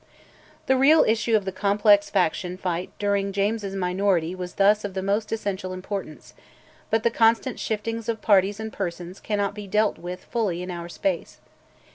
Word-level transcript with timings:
The 0.65 0.75
real 0.75 1.03
issue 1.07 1.35
of 1.35 1.45
the 1.45 1.51
complex 1.51 2.09
faction 2.09 2.57
fight 2.57 2.89
during 2.97 3.31
James's 3.31 3.75
minority 3.75 4.33
was 4.33 4.55
thus 4.55 4.83
of 4.83 4.95
the 4.95 5.03
most 5.03 5.31
essential 5.31 5.73
importance; 5.73 6.33
but 6.89 7.03
the 7.03 7.11
constant 7.11 7.59
shiftings 7.59 8.09
of 8.09 8.19
parties 8.19 8.59
and 8.59 8.73
persons 8.73 9.19
cannot 9.19 9.53
be 9.53 9.67
dealt 9.67 9.99
with 9.99 10.23
fully 10.23 10.63
in 10.63 10.71
our 10.71 10.89
space. 10.89 11.37